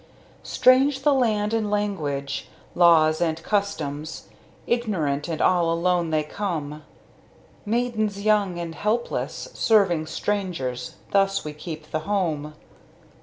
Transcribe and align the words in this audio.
Strange 0.41 1.03
the 1.03 1.13
land 1.13 1.53
and 1.53 1.69
language, 1.69 2.49
laws 2.73 3.21
and 3.21 3.43
customs; 3.43 4.29
Ignorant 4.65 5.27
and 5.27 5.39
all 5.41 5.71
alone 5.71 6.09
they 6.09 6.23
come; 6.23 6.81
Maidens 7.67 8.19
young 8.23 8.57
and 8.57 8.73
helpless, 8.73 9.49
serving 9.53 10.07
strangers, 10.07 10.95
Thus 11.11 11.45
we 11.45 11.53
keep 11.53 11.91
the 11.91 11.99
Home. 11.99 12.55